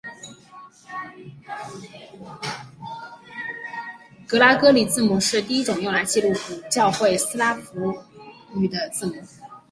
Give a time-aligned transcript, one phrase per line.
[4.25, 8.01] 格拉哥里字母是第一种用来记录古教会斯拉夫
[8.55, 9.13] 语的字母。